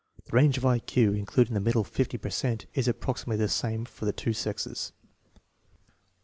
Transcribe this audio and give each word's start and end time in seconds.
The 0.25 0.31
range 0.35 0.57
of 0.57 0.65
I 0.65 0.79
Q 0.79 1.13
including 1.13 1.53
the 1.53 1.59
middle 1.59 1.83
fifty 1.83 2.17
per 2.17 2.31
cent 2.31 2.65
is 2.73 2.87
approximately 2.87 3.37
the 3.37 3.47
same 3.47 3.85
for 3.85 4.05
the 4.05 4.11
two 4.11 4.33
sexes. 4.33 4.93
1 5.35 5.35
4. 5.35 5.41